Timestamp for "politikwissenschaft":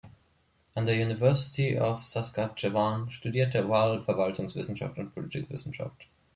5.13-6.07